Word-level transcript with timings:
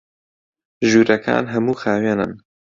ژوورەکان 0.89 1.45
هەموو 1.53 1.79
خاوێنن. 1.81 2.31